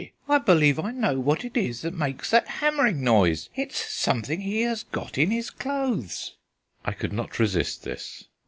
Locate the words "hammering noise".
2.47-3.51